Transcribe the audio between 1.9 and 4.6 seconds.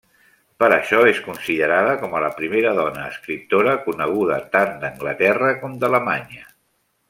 com a la primera dona escriptora coneguda